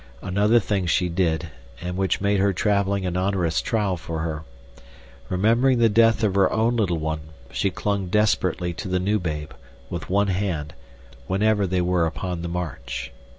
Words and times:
Another 0.23 0.59
thing 0.59 0.87
she 0.87 1.09
did, 1.09 1.49
and 1.79 1.95
which 1.95 2.19
made 2.21 2.41
traveling 2.55 3.05
an 3.05 3.15
onerous 3.15 3.61
trial 3.61 3.97
for 3.97 4.21
her. 4.21 4.41
Remembering 5.29 5.77
the 5.77 5.89
death 5.89 6.23
of 6.23 6.33
her 6.33 6.51
own 6.51 6.75
little 6.75 6.97
one, 6.97 7.19
she 7.51 7.69
clung 7.69 8.07
desperately 8.07 8.73
to 8.73 8.87
the 8.87 8.99
new 8.99 9.19
babe, 9.19 9.51
with 9.91 10.09
one 10.09 10.29
hand, 10.29 10.73
whenever 11.27 11.67
they 11.67 11.81
were 11.81 12.07
upon 12.07 12.41
the 12.41 12.49
march. 12.49 13.11